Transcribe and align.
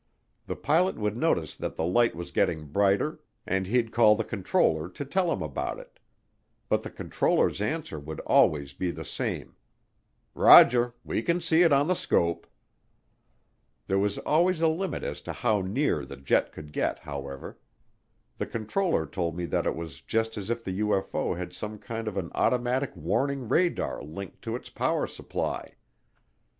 The 0.47 0.55
pilot 0.55 0.95
would 0.97 1.15
notice 1.15 1.55
that 1.55 1.75
the 1.75 1.85
light 1.85 2.15
was 2.15 2.31
getting 2.31 2.65
brighter, 2.65 3.19
and 3.45 3.67
he'd 3.67 3.91
call 3.91 4.15
the 4.15 4.23
controller 4.23 4.89
to 4.89 5.05
tell 5.05 5.31
him 5.31 5.43
about 5.43 5.77
it. 5.77 5.99
But 6.69 6.81
the 6.81 6.89
controller's 6.89 7.61
answer 7.61 7.99
would 7.99 8.19
always 8.21 8.73
be 8.73 8.89
the 8.89 9.05
same, 9.05 9.55
"Roger, 10.33 10.95
we 11.03 11.21
can 11.21 11.39
see 11.39 11.61
it 11.61 11.71
on 11.71 11.87
the 11.87 11.93
scope." 11.93 12.47
There 13.85 13.99
was 13.99 14.17
always 14.17 14.59
a 14.59 14.67
limit 14.67 15.03
as 15.03 15.21
to 15.21 15.33
how 15.33 15.61
near 15.61 16.03
the 16.03 16.17
jet 16.17 16.51
could 16.51 16.73
get, 16.73 16.97
however. 16.97 17.59
The 18.39 18.47
controller 18.47 19.05
told 19.05 19.37
me 19.37 19.45
that 19.45 19.67
it 19.67 19.75
was 19.75 20.01
just 20.01 20.35
as 20.35 20.49
if 20.49 20.63
the 20.63 20.79
UFO 20.79 21.37
had 21.37 21.53
some 21.53 21.77
kind 21.77 22.07
of 22.07 22.17
an 22.17 22.31
automatic 22.33 22.91
warning 22.95 23.47
radar 23.47 24.01
linked 24.01 24.41
to 24.41 24.55
its 24.55 24.67
power 24.71 25.05
supply. 25.05 25.75